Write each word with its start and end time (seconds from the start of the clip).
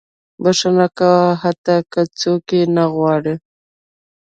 •بښنه 0.43 0.87
کوه، 0.97 1.27
حتی 1.43 1.77
که 1.91 2.01
څوک 2.19 2.45
یې 2.57 2.61
نه 2.75 2.83
غواړي. 2.93 3.35